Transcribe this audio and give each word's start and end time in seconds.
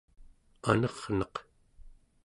anerneq 0.69 1.35